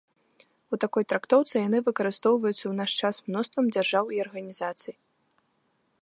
У 0.75 0.79
такой 0.83 1.03
трактоўцы 1.13 1.55
яны 1.67 1.77
выкарыстоўваюцца 1.89 2.55
ў 2.67 2.73
наш 2.81 2.91
час 3.01 3.15
мноствам 3.27 3.65
дзяржаў 3.77 4.05
і 4.17 4.23
арганізацый. 4.25 4.95